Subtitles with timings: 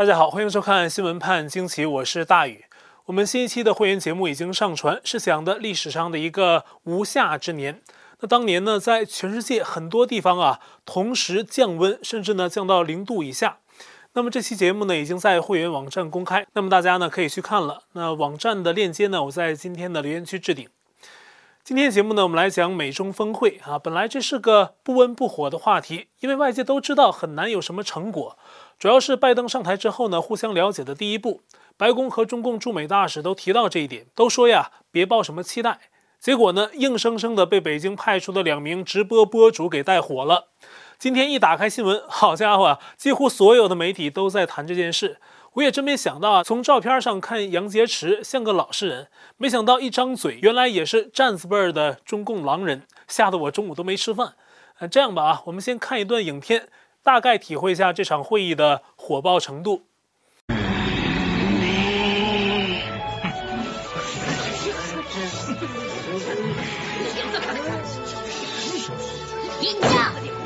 [0.00, 2.64] 大家好，欢迎收看《新闻判惊奇》，我是大宇。
[3.04, 7.82] 我们新一期的会员节目已经上传，是讲的历史上的一个无夏之年。
[8.20, 13.58] 那当年呢，在全世界很多地方啊，同时降温，甚至呢降到零度以下。
[14.14, 17.82] 那么这期节目呢，已经在会员网站公开，那么大家呢可以去看了。
[17.92, 20.66] 那网站的链接呢，我在今天的留言区置顶。
[21.62, 23.78] 今天节目呢，我们来讲美中峰会啊。
[23.78, 28.38] 本来这是个不温不火的话题，因为外界都知道很难有什么成果。
[28.80, 31.42] 主要是拜登上台之后呢，互相了解的第一步，
[31.76, 35.80] 白宫和中共驻美大使都提到这一点，都说呀，别抱什么期待。
[36.18, 40.48] 结果呢，硬生生的被北京派出的两名直播播主给带火了。
[40.98, 45.18] 今天一打开新闻，好家伙，几乎所有的媒体都在谈这件事。
[45.52, 54.36] 我也真没想到啊，从照片上看杨洁篪像个老实人，没想到一张嘴原来也是战字辈儿的中共狼人，吓得我中午都没吃饭。
[54.78, 56.68] 呃，这样吧啊，我们先看一段影片，
[57.02, 59.86] 大概体会一下这场会议的火爆程度。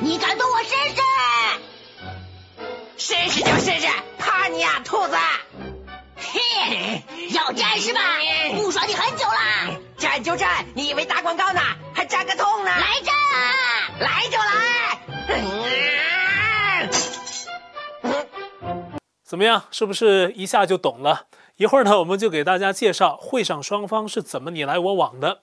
[0.00, 0.68] 你敢动我试
[2.98, 3.14] 试？
[3.14, 3.86] 试试就试试。
[4.18, 5.16] 怕你啊，兔子！
[6.16, 8.00] 嘿，要战是吧？
[8.56, 9.80] 不爽你很久了。
[9.96, 11.60] 战就战，你以为打广告呢？
[11.94, 12.70] 还战个痛呢？
[12.70, 13.42] 来战啊！
[13.98, 15.63] 来就来。
[19.24, 19.64] 怎么样？
[19.70, 21.26] 是不是一下就懂了？
[21.56, 25.40] 一会儿呢，我们就给大家介绍会上双方是怎么你来我往的。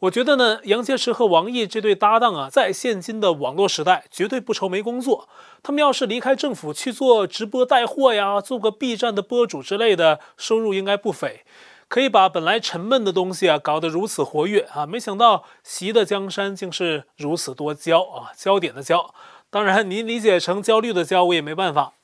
[0.00, 5.28] 我觉得呢，杨洁篪和王毅这对搭档啊，在现今的网络时代，绝对不愁没工作。
[5.62, 11.44] 他们要是离开政府去做直播带货呀，做个 B 站的播主之类的，收入应该不菲，
[11.88, 14.84] 可以把本来沉闷的东西啊搞得如此活跃啊！
[14.84, 19.14] 没想到习的江山竟是如此多焦啊，焦点的焦。
[19.48, 21.94] 当然，您理解成焦虑的焦，我也没办法。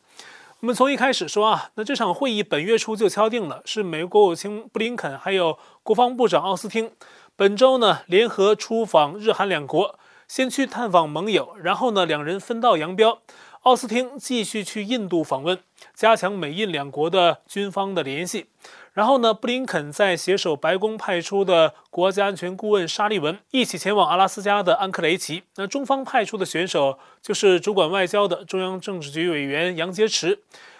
[0.60, 6.92] 我们从一开始说啊，那这场会议本月初就敲定了，是美国国务卿布林肯还有国防部长奥斯汀。
[7.34, 13.22] 本周呢，联合出访日韩两国，先去探访盟友，然后呢，两人分道扬镳。
[13.62, 15.58] 奥斯汀继续去印度访问，
[15.94, 18.50] 加强美印两国的军方的联系。
[18.92, 25.44] 然后呢，布林肯在携手白宫派出的国家安全顾问沙利文一起前往阿拉斯加的安克雷奇。
[25.56, 30.38] 那中方派出的选手就是主管外交的中央政治局委员杨洁篪。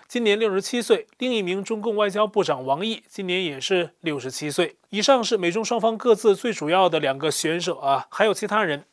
[0.09, 4.75] 今年六十七岁，另一名中共外交部长王毅今年也是六十七岁。
[4.89, 8.85] 以上是美中双方各自最主要的两个选手啊，还有其他人。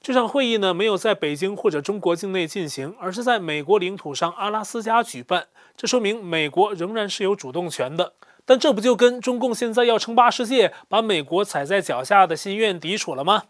[0.00, 5.48] 这场会议呢，没有在北京或者中国境内进行，而是在美国领土上阿拉斯加举办。
[5.76, 8.12] 这说明美国仍然是有主动权的。
[8.50, 13.44] 但这不就跟中共现在要称霸世界，把美国踩在脚下的心愿抵触了吗？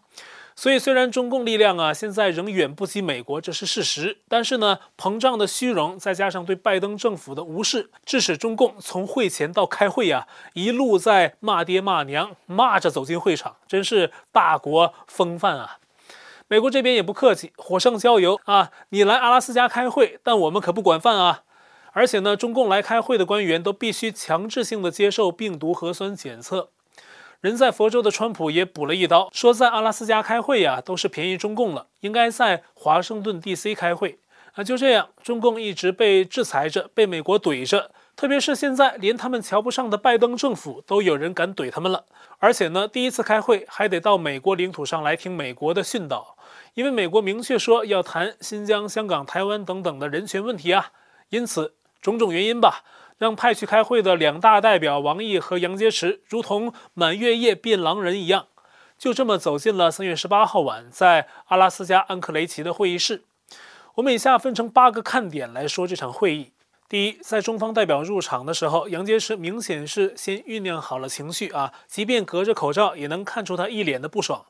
[0.55, 4.19] 所以，虽然中共力量啊现在仍远不及美国，这是事实。
[4.29, 15.79] 但是呢，膨胀的虚荣再加上对拜登政府的无视，致使中共从会前到开会呀，一路在骂爹骂娘，骂着走进会场，真是大国风范啊！
[16.47, 18.69] 美国这边也不客气，火上浇油啊！
[18.89, 21.41] 你来阿拉斯加开会，但我们可不管饭啊！
[21.93, 26.69] 而且呢，中共来开会的官员都必须强制性的接受病毒核酸检测。
[27.41, 34.19] 人在佛州的川普也补了一刀，说在阿拉斯加开会呀，都是便宜中共了，应该在华盛顿 DC 开会。
[34.53, 37.91] 啊，就这样，中共一直被制裁着，被美国怼着。
[38.17, 42.05] 特别是现在，连他们瞧不上的拜登政府都有人敢怼他们了。
[42.39, 46.35] 而且呢，第一次开会还得到美国领土上来听美国的训导，
[46.73, 50.91] 因为美国明确说要谈新疆、香港、台湾等等的人权问题啊。
[51.29, 52.83] 因此，种种原因吧。
[53.17, 58.47] 让派去开会的两大代表王毅和杨洁篪，如同满月夜变狼人一样，
[58.97, 63.25] 就这么走进了三月十八号晚在阿拉斯加安克雷奇的会议室。
[63.93, 66.53] 我们以下分成八个看点来说这场会议。
[66.89, 74.45] 第一，在中方代表入场的时候，杨洁篪明显是先酝酿好了情绪啊，即便隔着口罩，也能看出他一脸的不爽，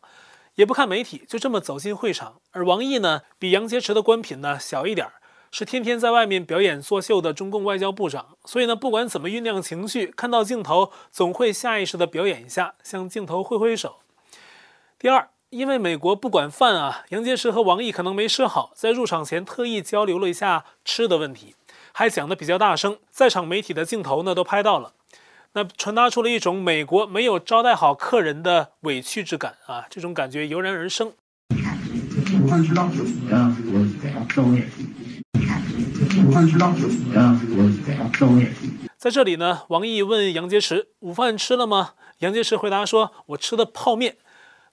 [0.55, 2.39] 也不看媒体，就这么走进会场。
[2.51, 5.13] 而王毅呢，比杨洁篪的官品呢小一点儿。
[5.51, 13.97] 是天天在外面表演作秀的中共外交部长，所以呢，不管怎么酝酿情绪，看到镜头总会下意识地表演一下，向镜头挥挥手。
[14.97, 21.55] 第二，因为美国不管饭啊，杨洁篪和王毅可能没吃好，在入场前特意交流了一下吃的问题，
[21.91, 24.93] 还讲得比较大声，在场媒体的镜头呢都拍到了，
[25.51, 31.11] 那传达出了一种美国没有招待好客人的委屈之感啊，这种感觉油然而生。
[38.97, 44.15] 在这里呢，王毅问杨洁篪：“午饭吃了吗？”杨洁篪回答说：“我吃的泡面。”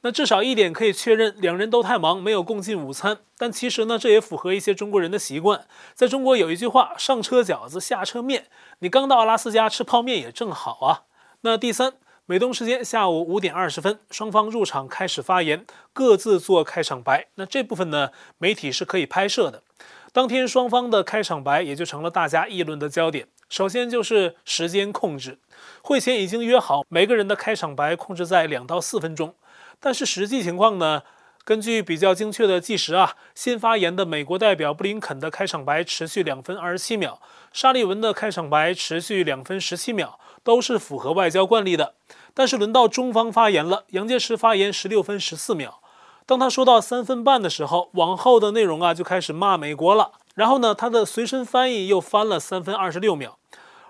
[0.03, 3.19] 那至少一点可以确认，两人都太忙，没有共进午餐。
[3.37, 5.67] 但其实呢，这也符合一些中国人的习惯。
[5.95, 8.47] 在中国有一句话：“上车饺子，下车面。”
[8.79, 11.03] 你刚到阿拉斯加吃泡面也正好啊。
[11.41, 11.95] 那第三，
[12.27, 17.27] 美东时间下午五点二十分，双方入场开始发言，各自做开场白。
[17.35, 19.65] 那这部分呢，媒体是可以拍摄的。
[20.13, 23.29] 当天双方的开场白也就成了大家议论的焦点。
[23.49, 25.39] 首先就是时间控制，
[25.83, 29.35] 会前已经约好，每个人的开场白控制在两到四分钟。
[29.81, 31.03] 但是实际情况呢？
[31.45, 37.23] 根据比较精确的计时啊，新发言的美国代表布林肯的开场白持续两分二十七秒，
[37.55, 41.95] 沙利文的开场白持续两分十七秒，都是符合外交惯例的。
[42.35, 45.81] 但是轮到中方发言了，杨洁篪发言十六分十四秒。
[46.29, 50.13] 当他说到三分半的时候，往后的内容啊就开始骂美国了。
[50.35, 53.39] 然后呢，他的随身翻译又翻了三分二十六秒。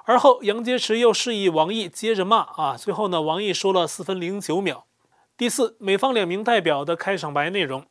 [0.04, 4.84] 而后杨洁篪又示意王毅接着骂啊，最后呢，王毅说了四分零九秒。
[5.36, 7.84] 第四，美方两名代表的开场白内容，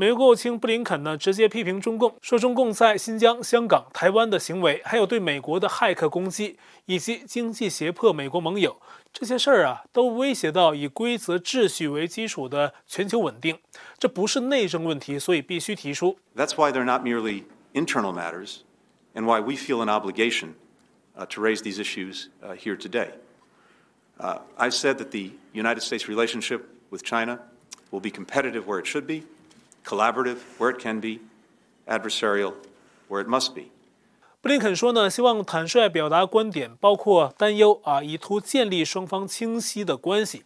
[0.00, 8.80] 美国国务卿布林肯呢直接批评中共，说中共在新疆、香港、台湾的行为，还有对美国的骇客攻击，以及经济胁迫美国盟友
[9.12, 13.58] 这些事儿啊，都威胁到以规则秩序为基础的全球稳定，
[13.98, 16.16] 这不是内政问题，所以必须提出。
[16.36, 17.42] That's why they're not merely
[17.74, 18.58] internal matters,
[19.16, 20.50] and why we feel an obligation,
[21.16, 23.14] uh, to raise these issues, here today.
[24.20, 27.40] Uh, I've said that the United States relationship with China
[27.90, 29.24] will be competitive where it should be,
[29.88, 31.20] collaborative where it can be,
[31.86, 32.52] adversarial
[33.08, 33.70] where it must be.
[34.42, 40.44] 布林肯说呢，希望坦率表达观点，包括担忧啊，以图建立双方清晰的关系。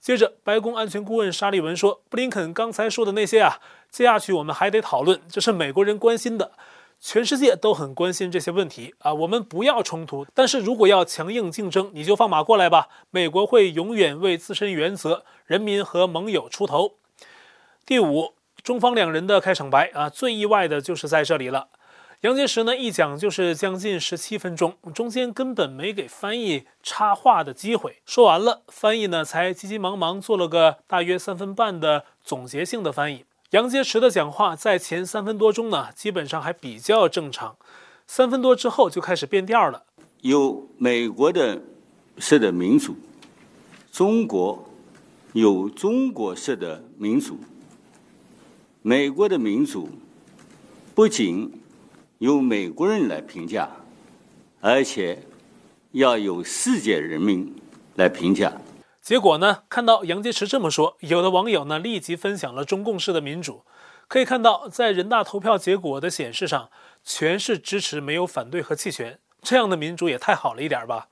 [0.00, 3.58] 接着，白宫安全顾问沙利文说，布林肯刚才说的那些啊，
[3.90, 6.52] 接下去我们还得讨论，这是美国人关心的。
[7.00, 12.88] 全世界都很关心这些问题啊，我们不要冲突，但是如果要强硬竞争，你就放马过来吧。
[13.10, 16.94] 美国会永远为自身原则、人民和盟友出头。
[17.84, 18.32] 第五，
[18.66, 21.68] 中方两人的开场白啊，最意外的就是在这里了。
[22.22, 27.98] 杨洁篪呢一讲就是将近十七分钟，中间根本没给翻译插话的机会。
[28.04, 33.24] 说完了，翻译呢才急急忙忙做了个大约三分半的总结性的翻译。
[33.50, 37.56] 杨洁篪的讲话在前三分多钟呢，基本上还比较正常，
[38.08, 39.84] 三分多之后就开始变调了。
[40.22, 41.62] 有美国的
[42.18, 42.96] 式的民主，
[43.92, 44.68] 中国
[45.34, 47.38] 有中国式的民主。
[48.88, 49.88] 美国的民主
[50.94, 51.60] 不仅
[52.18, 53.68] 由美国人来评价，
[54.60, 55.24] 而且
[55.90, 57.52] 要由世界人民
[57.96, 58.52] 来评价。
[59.02, 59.64] 结果呢？
[59.68, 63.62] 看到杨洁篪这么说，有的网友呢立即分享了中共式的民主。
[64.06, 66.70] 可以看到，在人大投票结果的显示上，
[67.02, 69.18] 全是支持，没有反对和弃权。
[69.42, 71.08] 这样的民主也太好了一点吧。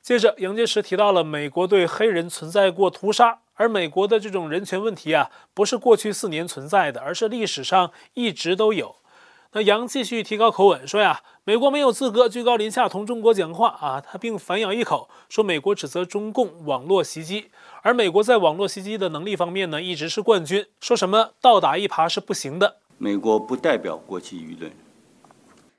[0.00, 8.96] 接着，杨洁篪提到了美国对黑人存在过屠杀，而美国的这种人权问题啊，不是过去四年存在的，而是历史上一直都有。
[9.52, 14.00] 那杨继续提高口吻说呀，美国没有资格居高临下同中国讲话啊！
[14.00, 17.50] 他并反咬一口说，美国指责中共网络袭击，
[17.82, 20.64] 而美国在网络袭击的能力方面呢，一直是冠军。
[20.80, 22.78] 说什么倒打一耙是不行的。
[22.96, 24.72] 美国不代表国际舆论。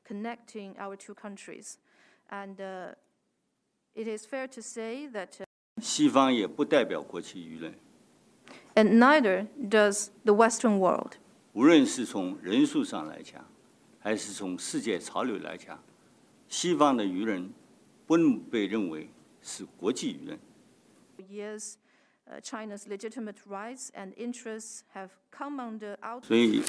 [0.07, 1.77] Connecting our two countries,
[2.29, 2.57] and
[3.95, 5.29] it is fair to say that
[5.81, 7.73] 西方也不代表国际舆论。
[8.75, 11.15] And neither does the Western world.
[11.53, 13.45] 无论是从人数上来讲。
[14.03, 15.79] 还是从世界潮流来讲，
[16.47, 17.53] 西方的舆论
[18.07, 19.07] 不能被认为
[19.43, 20.39] 是国际舆论。
[26.23, 26.63] 所以，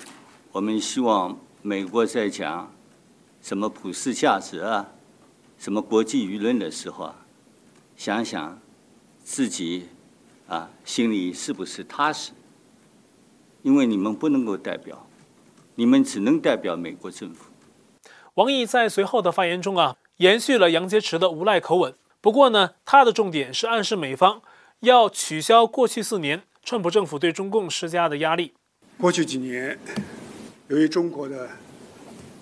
[0.52, 2.71] 我们希望美国在讲
[3.40, 4.92] 什么普世价值啊，
[5.57, 7.26] 什么国际舆论的时候啊，
[7.97, 8.61] 想想
[9.25, 9.88] 自己
[10.49, 12.33] 啊，心里是不是踏实？
[13.62, 15.07] 因为你们不能够代表。
[15.75, 17.47] 你们只能代表美国政府。
[18.35, 21.95] 王毅在随后的发言中啊，延续了杨洁篪的无赖口吻。
[22.21, 24.43] 不过呢，他的重点是暗示美方
[24.81, 28.52] 要取消过去四年川普政府对中共施加的压力。
[28.99, 29.79] 过去几年，
[30.69, 31.49] 由于中国的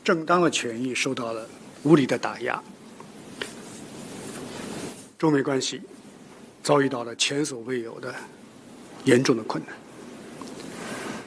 [0.03, 1.49] 正当的权益受到了
[1.85, 2.61] 无理的打压，
[5.17, 5.81] 中美关系
[6.71, 8.15] 遭遇到了前所未有的
[9.03, 9.75] 严重的困难。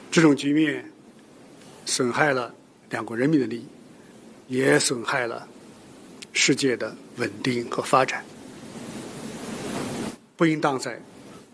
[0.09, 0.89] 这种局面。
[1.85, 2.55] 损害了
[2.89, 3.67] 两国人民的利益，
[4.47, 5.45] 也损害了
[6.31, 8.23] 世界的稳定和发展，
[10.37, 10.97] 不应当再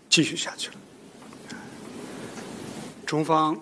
[0.08, 0.76] 继续下去了。
[3.04, 3.60] 中方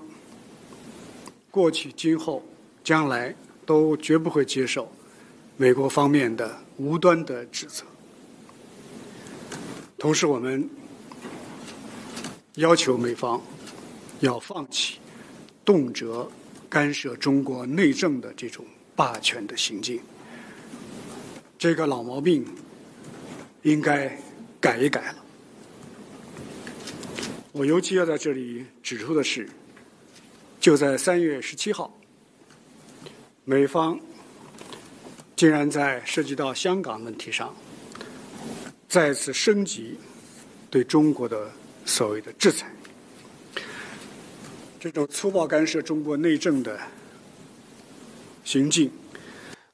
[1.50, 2.44] 过去、今后、
[2.84, 4.92] 将来都绝不会接受
[5.56, 7.82] 美国方面的无端的指责。
[9.98, 10.70] 同时，我们
[12.54, 13.42] 要求美方
[14.20, 14.98] 要放弃
[15.64, 16.30] 动辄
[16.68, 18.64] 干涉中国内政的这种
[18.94, 20.00] 霸权的行径。
[21.58, 22.46] 这个老毛病
[23.62, 24.16] 应该
[24.60, 25.24] 改一改了。
[27.50, 29.50] 我尤其要在这里指出的是，
[30.60, 31.92] 就在三月十七号，
[33.44, 33.98] 美方
[35.34, 37.52] 竟然在涉及到香港问题上
[38.88, 39.98] 再次升级
[40.70, 41.50] 对中国的
[41.84, 42.72] 所谓的制裁，
[44.80, 46.78] 这种粗暴干涉中国内政的
[48.44, 48.90] 行径。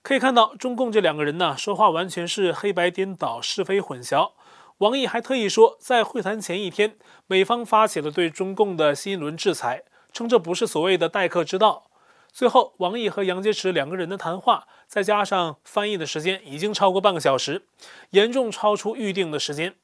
[0.02, 4.32] 可以看到，中共这两个人呢，说话完全是黑白颠倒、是非混淆。
[4.78, 6.96] 王毅还特意说，在会谈前一天，
[7.28, 11.84] 美方发起了对中共的新一轮制裁，称这不是所谓的待客之道。
[12.34, 17.62] 最后，王毅和杨洁篪两个人的谈话，再加上翻译的时间，已经超过半个小时，
[18.10, 19.76] 严重超出预定的时间。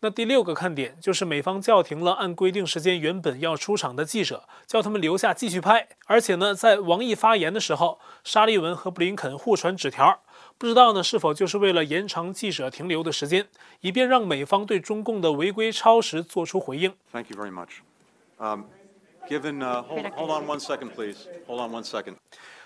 [0.00, 5.88] 那第六个看点就是美方叫停了按规定时间原本要出场的记者，叫他们留下继续拍。
[6.04, 10.20] 而且呢，在王毅发言的时候，沙利文和布林肯互传纸条，
[10.58, 13.48] 不知道呢是否就是为了延长记者停留的时间，
[13.80, 16.94] 以便让美方对中共的违规超时做出回应。
[17.10, 17.78] Thank you very much.
[19.28, 21.26] Given, uh, hold, hold on one second, please.
[21.46, 22.14] Hold on one second.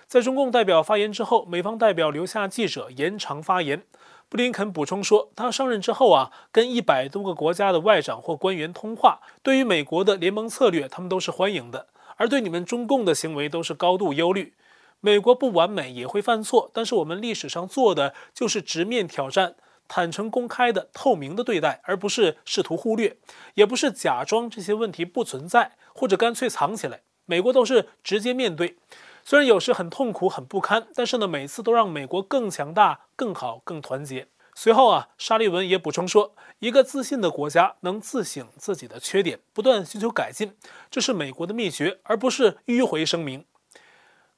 [0.07, 3.83] 在中共代表发言之后，美方代表留下记者延长发言。
[4.29, 14.55] 布林肯补充说，他上任之后啊，跟一百多个国家的外长或官员通话，对于美国的联盟策略，他们都是欢迎的；而对你们中共的行为，都是高度忧虑。
[15.01, 19.57] 美国不完美，也会犯错，但是我们历史上做的就是直面挑战，
[19.89, 23.17] 坦诚、公开的、透明的对待，而不是试图忽略，
[23.55, 27.03] 也不是假装这些问题不存在，或者干脆藏起来。
[27.25, 28.77] 美国都是直接面对。
[29.25, 34.27] 虽然有时很痛苦、很不堪，但是呢，每次都让美国更强大、更好、更团结。
[34.55, 40.55] 随后啊，沙利文也补充说，一个自信的国家能自省自己的缺点，不断寻求改进，
[40.91, 43.45] 这是美国的秘诀，而不是迂回声明。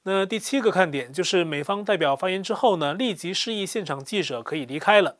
[0.03, 5.17] 那第七个看点就是美方代表发言之后呢，立即示意现场记者可以离开了。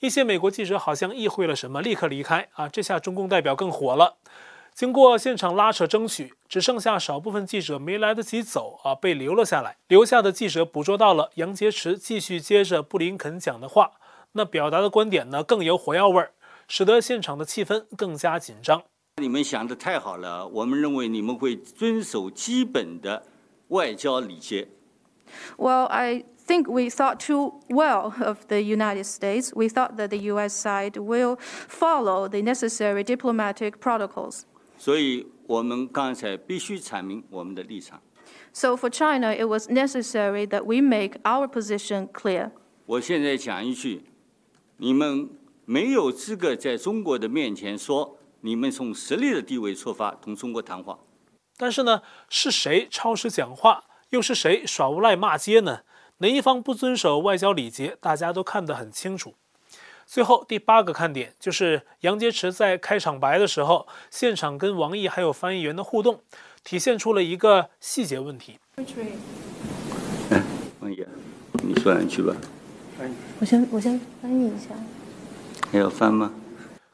[0.00, 4.16] 一些美国记者好像意会了什么，立刻离开啊，这下中共代表更火了。
[4.74, 9.76] 经过现场拉扯争取，只剩下少部分记者没来得及走啊，被留了下来。
[9.88, 13.92] 留下的记者捕捉到了杨洁篪继续接着布林肯讲的话，
[14.32, 16.32] 那表达的观点呢更有火药味儿，
[16.66, 18.82] 使得现场的气氛更加紧张。
[19.18, 23.24] 你们想得太好了，我们认为你们会遵守基本的
[23.68, 24.68] 外交礼节。
[25.58, 29.52] Well, I think we thought too well of the United States.
[29.54, 30.54] We thought that the U.S.
[30.54, 31.36] side will
[31.68, 34.44] follow the necessary diplomatic protocols.
[34.82, 38.02] 所以我们刚才必须阐明我们的立场。
[38.52, 42.50] So for China, it was necessary that we make our position clear.
[42.86, 44.02] 我现在讲一句，
[44.78, 45.30] 你们
[45.64, 50.98] 没有资格在中国的面前说你们从实力的地位出发同中国谈话。
[51.56, 55.82] 但是呢，是谁超时讲话，又是谁耍无赖骂街呢？
[56.18, 59.34] 哪一方不遵守外交礼节，大家都看得很清楚。
[60.12, 66.20] 最后第八个看点就是杨洁篪在开场白的时候，现场跟王毅还有翻译员的互动，
[66.62, 68.58] 体现出了一个细节问题。
[70.28, 70.42] 哎，
[70.80, 71.02] 王毅，
[71.62, 72.36] 你说两句吧。
[73.40, 74.74] 我先我先翻译一下。
[75.70, 76.30] 还要翻吗？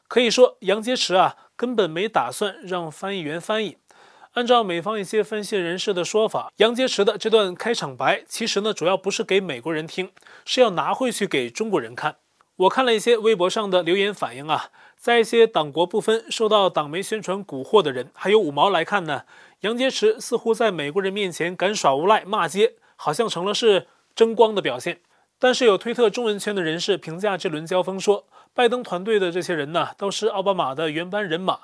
[0.07, 3.79] 可以说杨洁篪啊根本没打算让翻译员翻译。
[4.35, 10.09] 按照美方一些分析人士的说法，杨洁篪的这段开场白其实呢主要不是给美国人听，
[10.45, 12.15] 是要拿回去给中国人看。
[12.59, 19.23] 我看了一些微博上的留言反映啊，在一些党国不分、受到党媒宣传蛊惑的人，还有五毛来看呢，
[19.61, 24.99] 杨洁篪似乎在美国人面前敢耍无赖、骂街，好像成了是争光的表现。
[25.39, 31.59] 但是有推特中文圈的人士评价这轮交锋说，拜登团队的这些人呢，都是奥巴马的原班人马，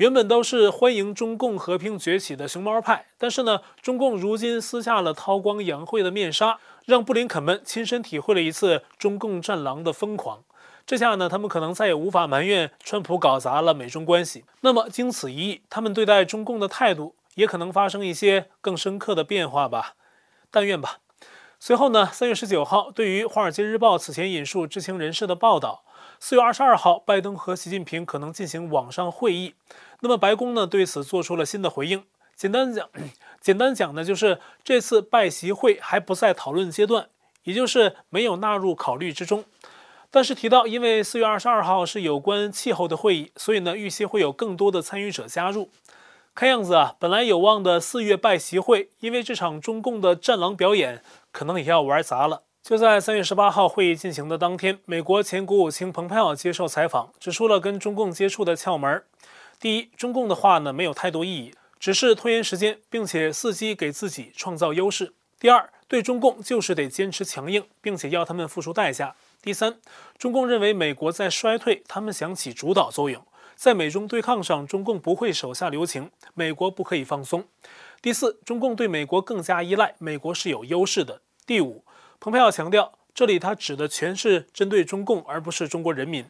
[0.00, 6.58] 原本都是欢迎中共和平崛起的熊猫派，但是呢，中共如今撕下了韬光养晦的面纱。
[6.86, 10.42] 让布林肯们亲身体会了一次中共战狼的疯狂，
[10.86, 14.46] 这下呢，他们可能再也无法埋怨川普搞砸了美中关系。
[14.62, 19.96] 那么，经此一役，他们对待中共的态度也可能发生一些更深刻的变化吧。
[20.50, 21.00] 但愿吧。
[21.62, 25.84] 随后呢，三月十九号，对于《华尔街日报》此前引述知情人士的报道，
[26.18, 29.54] 四月二十二号，拜登和习近平可能进行网上会议。
[30.00, 32.04] 那么，白宫呢对此做出了新的回应。
[32.34, 32.88] 简单讲。
[33.40, 37.08] 简单讲呢，就是这次拜习会还不在讨论阶段，
[37.44, 39.44] 也就是没有纳入考虑之中。
[40.10, 45.70] 但是提到，因为四月二十二号是有关气候的会议，所以呢，预期会有更多的参与者加入。
[46.34, 51.02] 看样子啊，本来有望的四月拜习会，因为这场中共的战狼表演，
[51.32, 52.42] 可能也要玩砸了。
[52.62, 59.06] 就在三月十八号会议进行的当天，美国前国务卿蓬佩奥接受采访，指出了跟中共接触的窍门儿。
[59.60, 65.12] 第一，中共的话呢没有太多意义，只是拖延时间，并且伺机给自己创造优势。
[65.38, 69.14] 第二，对中共就是得坚持强硬，并且要他们付出代价。
[69.42, 69.78] 第三，
[70.16, 73.22] 中共认为美国在衰退，他们想起主导作用，
[73.54, 77.44] 在美中对抗上，中共不会手下留情，美国不可以放松。
[78.00, 81.20] 第四，中共对美国更加依赖，美国是有优势的。
[81.46, 81.84] 第五。
[82.18, 86.26] 蓬佩奥强调，这里他指的全是针对中共，而不是中国人民。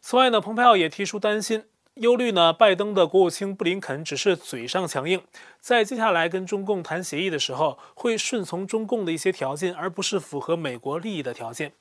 [0.00, 1.64] 此外呢，蓬佩奥也提出担心、
[1.98, 5.20] 忧虑呢，拜登的国务卿布林肯只是嘴上强硬，
[5.60, 11.72] 在接下来跟中共谈协议的时候，会顺从中共的一些条件，而不是符合美国利益的条件。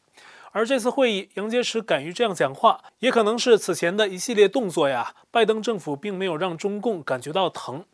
[0.52, 7.86] 而这次会议，杨洁篪敢于这样讲话，也可能是此前的一系列动作呀，拜登政府并没有让中共感觉到疼。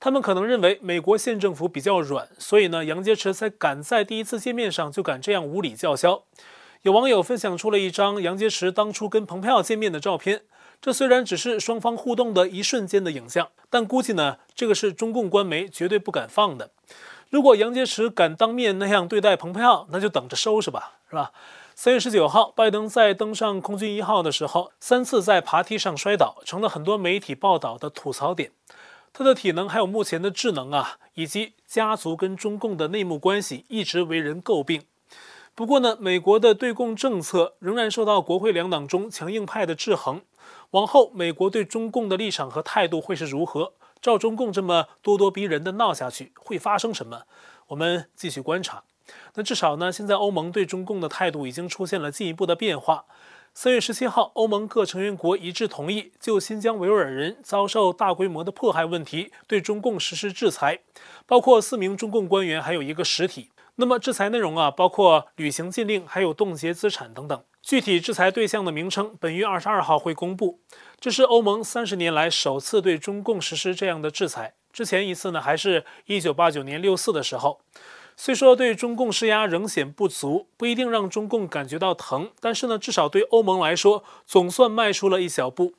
[0.00, 6.24] 他们可能认为美国县政府比较软，所以呢，杨洁篪才敢在第一次见面上就敢这样无理叫嚣。
[6.82, 10.42] 有网友分享出了一张杨洁篪当初跟蓬佩奥见面的照片，
[10.84, 16.68] 这虽然只是双方互动的一瞬间的影像，但估计呢，这个是中共官媒绝对不敢放的。
[17.30, 21.32] 如果杨洁篪敢当面那样对待蓬佩奥，那就等着收拾吧，是吧？
[21.74, 28.50] 三月十九号，拜登在登上空军一号的时候，三次在爬梯上摔倒，成了很多媒体报道的吐槽点。
[29.14, 34.82] 他的体能还有目前的智能啊，以及家族跟中共的内幕关系，一直为人诟病。
[35.54, 40.20] 不过呢，美国的对共政策仍然受到国会两党中强硬派的制衡。
[40.70, 43.74] 往后，美国对中共的立场和态度会是如何？
[44.00, 47.22] 照中共这么咄咄逼人的闹下去，会发生什么？
[47.68, 48.82] 我们继续观察。
[49.34, 53.04] 那至少呢，现在欧盟对中共的态度已经出现了进一步的变化。
[53.54, 60.80] 三月十七号，欧盟各成员国一致同意就新疆维吾尔人遭受大规模的迫害问题对中共实施制裁，
[61.24, 63.50] 包括四名中共官员，还有一个实体。
[63.76, 67.42] 那么制裁内容啊，包括履行禁令，还有冻结资产等等。
[67.64, 70.60] 具体制裁对象的名称，本月二十二号会公布。
[71.00, 77.62] 这是欧盟三十年来首次对中共实施这样的制裁，之前一次呢，还是一九八九年六四的时候。
[78.18, 85.72] 虽说对中共施压仍显不足，不一定让中共感觉到疼，但是呢，至少对欧盟来说，总算迈出了一小步。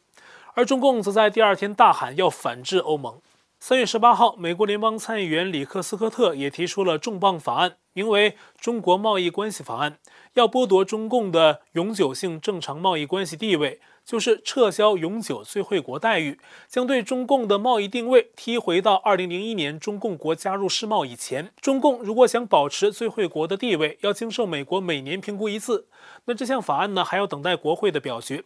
[0.56, 3.22] 而中共则在第二天大喊要反制欧盟。
[3.68, 9.94] 三月十八号，美国联邦参议员里克斯科特也提出了重磅法案，名为《中国贸易关系法案》，
[10.36, 13.80] 要剥夺中共的永久性正常贸易关系地位。
[14.04, 21.52] 就是撤销永久最惠国待遇，将对中共的贸易定位踢回到二零零一年中共国加入世贸以前。
[21.60, 25.88] 中共如果想保持最惠国的地位，要经受美国每年评估一次。
[26.26, 28.44] 那这项法案呢，还要等待国会的表决。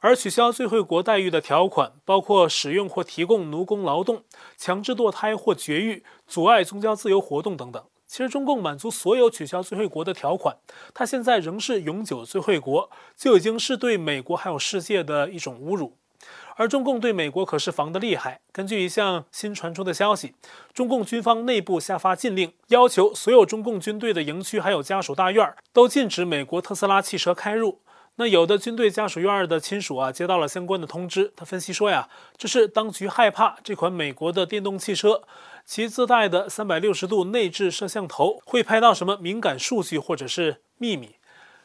[0.00, 4.24] 而取消最惠国待遇的条款，包括使用或提供奴工劳动、
[4.56, 7.82] 强制堕胎或绝育、阻碍宗教自由活动等等。
[8.06, 10.56] 其实中共满足所有取消最惠国的条款，
[10.94, 15.96] 它现在仍是永久最惠国，就已经是对美国还有世界的一种侮辱。
[16.56, 18.40] 而中共对美国可是防得厉害。
[18.52, 20.34] 根据一项新传出的消息，
[20.74, 27.80] 中共军方内部下发禁令，要求所有中共军队的营区还有家属大院都禁止美国特斯拉汽车开入。
[28.20, 32.06] 那有的军队家属院的亲属啊，接到了相关的通知，他分析说呀，
[32.36, 35.22] 这是当局害怕这款美国的电动汽车。
[35.64, 41.14] 其自带的三百六十度内置摄像头会拍到什么敏感数据或者是秘密，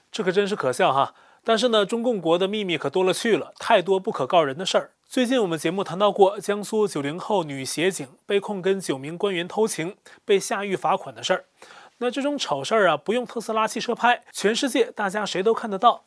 [0.09, 1.13] 这可真是可笑哈！
[1.43, 4.91] 但是呢，中共国的秘密可多了去了，太多不可告人的事儿。
[5.05, 11.43] 最近我们节目谈到过江苏九零后女协警被控跟九名官员偷情，被下狱罚款的事儿。
[11.97, 16.05] 那这种丑事儿啊，不用特斯拉汽车拍，全世界大家谁都看得到。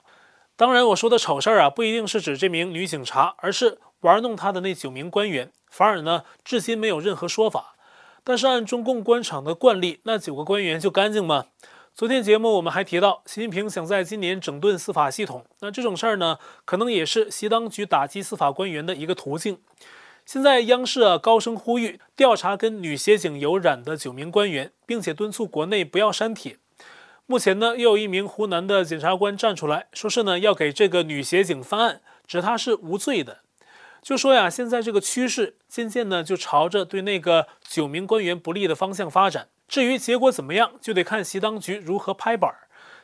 [0.58, 5.52] 当然，我说的丑事儿啊，不一定是指这名女警察，而是玩弄她的那九名官员。
[5.70, 7.76] 反而呢，至今没有任何说法。
[8.24, 11.44] 但是按中共官场的惯例，那九个官员就干净吗？
[11.94, 19.60] 昨天节目我们还提到，习近平想在今年整顿司法系统，那这种事儿呢，可能也是习当局打击司法官员的一个途径。
[20.26, 26.56] 现在央视啊高声呼吁调查跟女协警有染的九名官员，并且敦促国内不要删帖。
[27.30, 33.40] 目前呢，又有一名湖南的检察官站出来说是呢要给这个女协警翻案，指她是无罪的。
[34.00, 39.48] 就说呀，现在这个趋势渐渐呢就朝着对那个九名官员不利的方向发展。
[39.68, 42.50] 至于结果怎么样，就得看习当局如何拍板，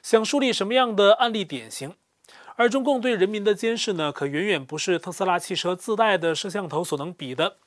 [0.02, 1.92] 想树立什么样的案例典型。
[2.56, 7.58] 而中共对人民的监视呢，可远远不是特斯拉汽车自带的摄像头所能比的。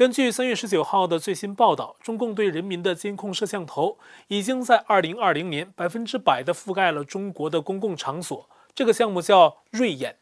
[0.00, 8.48] 根据三月十九号的最新报道，中共对人民的监控摄像头已经在二零二零年百分之百的覆盖了中国的公共场所。
[8.74, 10.16] 这个项目叫“锐眼”。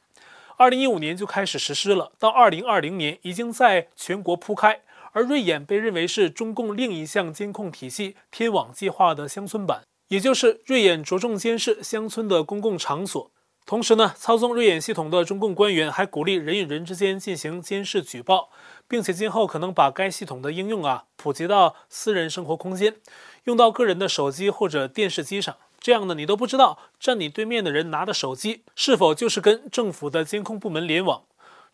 [0.59, 4.81] 二零一五年就开始实施了，到二零二零年已经在全国铺开。
[5.12, 9.83] 而锐眼被认为是中共另一项监控体系“天网计划”的乡村版。
[10.09, 13.31] 也就是锐眼着重监视乡村的公共场所。
[13.68, 18.48] 同时呢，操纵锐眼系统的中共官员还鼓励人与人之间进行监视举报，
[18.88, 22.96] 并且今后可能把该系统的应用啊普及到私人生活空间，
[23.44, 25.54] 用到个人的手机或者电视机上。
[25.78, 31.24] 这样呢，你都不知道站你对面的人拿的手机是否就是跟政府的监控部门联网。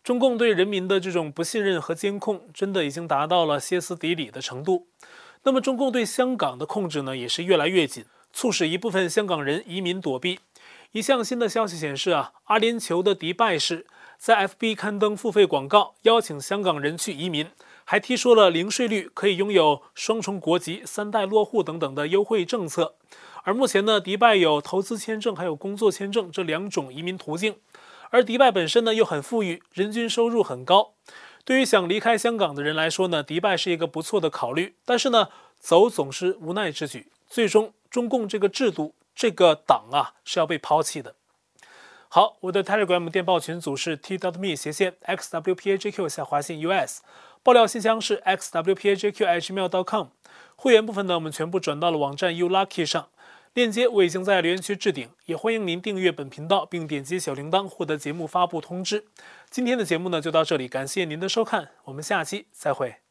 [0.03, 4.87] 中共对人民的这种不信任和监控，真的已经达到了歇斯底里的程度。
[5.43, 8.03] 那么，中共对香港的控制呢，也是越来越紧，
[8.33, 10.41] 促使一部分香港人移民躲避。
[10.91, 13.85] 一项新的消息显示啊，阿联酋的迪拜市
[14.17, 17.47] 在 FB 刊登付费广告，邀请香港人去移民，
[17.83, 22.95] 还提出了零税率、可以拥有双重国籍、三代落户等等的优惠政策。
[23.43, 27.57] 而目前呢，迪拜有投资签证还有工作签证这两种移民途径。
[28.09, 30.93] 而迪拜本身呢又很富裕，人均收入很高。
[31.43, 34.75] 对于想离开香港的人来说呢，迪拜是一个不错的考虑。
[34.85, 35.27] 但是呢，
[35.59, 41.15] 走总是无奈之举，最终中共这个制度、这个党啊是要被抛弃的。
[42.09, 47.01] 好，我的 Telegram 电报群组是 t.me 斜线 xwpajq 下划线 us，
[47.41, 50.07] 爆料信箱是 xwpajq@gmail.com。
[50.55, 53.07] 会员部分呢，我们全部转到了网站 ulucky 上。
[53.53, 59.05] 链接我已经在留言区置顶，也欢迎您订阅本频道并点击小铃铛获得节目发布通知。
[59.49, 63.04] 今天的节目呢就到这里，感谢您的收看，我们下期再会。